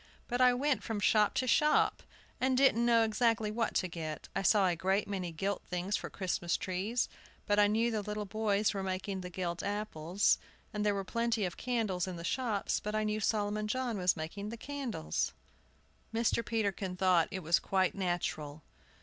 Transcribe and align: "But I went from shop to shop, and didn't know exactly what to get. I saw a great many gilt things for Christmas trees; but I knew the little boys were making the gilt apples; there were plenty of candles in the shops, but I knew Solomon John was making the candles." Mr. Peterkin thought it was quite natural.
"But 0.27 0.41
I 0.41 0.51
went 0.55 0.81
from 0.81 0.99
shop 0.99 1.35
to 1.35 1.45
shop, 1.47 2.01
and 2.39 2.57
didn't 2.57 2.87
know 2.87 3.03
exactly 3.03 3.51
what 3.51 3.75
to 3.75 3.87
get. 3.87 4.29
I 4.35 4.41
saw 4.41 4.65
a 4.65 4.75
great 4.75 5.07
many 5.07 5.31
gilt 5.31 5.61
things 5.61 5.95
for 5.95 6.09
Christmas 6.09 6.57
trees; 6.57 7.07
but 7.45 7.59
I 7.59 7.67
knew 7.67 7.91
the 7.91 8.01
little 8.01 8.25
boys 8.25 8.73
were 8.73 8.81
making 8.81 9.21
the 9.21 9.29
gilt 9.29 9.61
apples; 9.61 10.39
there 10.71 10.95
were 10.95 11.03
plenty 11.03 11.45
of 11.45 11.55
candles 11.55 12.07
in 12.07 12.15
the 12.15 12.23
shops, 12.23 12.79
but 12.79 12.95
I 12.95 13.03
knew 13.03 13.19
Solomon 13.19 13.67
John 13.67 13.99
was 13.99 14.17
making 14.17 14.49
the 14.49 14.57
candles." 14.57 15.33
Mr. 16.11 16.43
Peterkin 16.43 16.97
thought 16.97 17.27
it 17.29 17.43
was 17.43 17.59
quite 17.59 17.93
natural. 17.93 18.63